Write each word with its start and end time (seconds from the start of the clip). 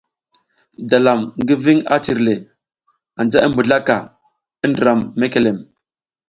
Dalam 0.93 1.19
ngi 1.41 1.55
ving 1.63 1.81
a 1.93 1.95
cirle, 2.05 2.35
anja 3.19 3.39
i 3.45 3.47
mbizlaka 3.49 3.97
i 4.65 4.67
ndram 4.69 4.99
mekelem. 5.19 5.57